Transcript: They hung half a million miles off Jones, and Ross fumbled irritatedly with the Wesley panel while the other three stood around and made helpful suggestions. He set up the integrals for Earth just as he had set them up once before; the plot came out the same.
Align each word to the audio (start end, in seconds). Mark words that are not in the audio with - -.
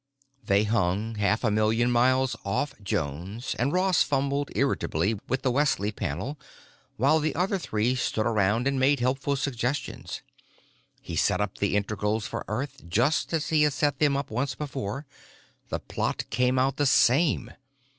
They 0.43 0.63
hung 0.63 1.13
half 1.13 1.43
a 1.43 1.51
million 1.51 1.91
miles 1.91 2.35
off 2.43 2.73
Jones, 2.81 3.55
and 3.59 3.71
Ross 3.71 4.01
fumbled 4.01 4.49
irritatedly 4.55 5.19
with 5.27 5.43
the 5.43 5.51
Wesley 5.51 5.91
panel 5.91 6.39
while 6.97 7.19
the 7.19 7.35
other 7.35 7.59
three 7.59 7.93
stood 7.93 8.25
around 8.25 8.67
and 8.67 8.79
made 8.79 8.99
helpful 8.99 9.35
suggestions. 9.35 10.23
He 11.01 11.15
set 11.15 11.39
up 11.39 11.59
the 11.59 11.75
integrals 11.75 12.25
for 12.25 12.43
Earth 12.47 12.81
just 12.89 13.31
as 13.31 13.49
he 13.49 13.61
had 13.61 13.73
set 13.73 13.99
them 13.99 14.17
up 14.17 14.31
once 14.31 14.55
before; 14.55 15.05
the 15.69 15.79
plot 15.79 16.25
came 16.31 16.57
out 16.57 16.77
the 16.77 16.87
same. 16.87 17.51